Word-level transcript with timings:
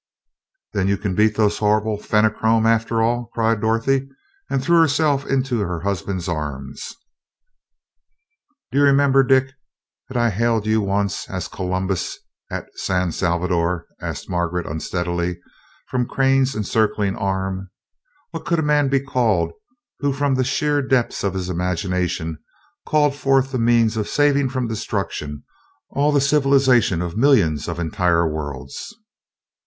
"Then 0.73 0.87
you 0.87 0.97
can 0.97 1.13
beat 1.13 1.35
those 1.37 1.59
horrible 1.59 1.99
Fenachrone, 1.99 2.65
after 2.65 3.03
all!" 3.03 3.29
cried 3.35 3.61
Dorothy, 3.61 4.09
and 4.49 4.59
threw 4.63 4.79
herself 4.81 5.27
into 5.27 5.59
her 5.59 5.81
husband's 5.81 6.27
arms. 6.27 6.95
"Do 8.71 8.79
you 8.79 8.83
remember, 8.83 9.21
Dick, 9.21 9.51
that 10.09 10.17
I 10.17 10.31
hailed 10.31 10.65
you 10.65 10.81
once 10.81 11.29
as 11.29 11.47
Columbus 11.47 12.17
at 12.49 12.65
San 12.79 13.11
Salvador?" 13.11 13.85
asked 14.01 14.27
Margaret 14.27 14.65
unsteadily 14.65 15.39
from 15.87 16.07
Crane's 16.07 16.55
encircling 16.55 17.15
arm. 17.15 17.69
"What 18.31 18.43
could 18.43 18.57
a 18.57 18.63
man 18.63 18.89
be 18.89 19.01
called 19.01 19.51
who 19.99 20.13
from 20.13 20.33
the 20.33 20.43
sheer 20.43 20.81
depths 20.81 21.23
of 21.23 21.35
his 21.35 21.47
imagination 21.47 22.39
called 22.87 23.15
forth 23.15 23.51
the 23.51 23.59
means 23.59 23.97
of 23.97 24.07
saving 24.07 24.49
from 24.49 24.67
destruction 24.67 25.43
all 25.91 26.11
the 26.11 26.19
civilization 26.19 27.03
of 27.03 27.15
millions 27.15 27.67
of 27.67 27.77
entire 27.77 28.27
worlds?" 28.27 28.91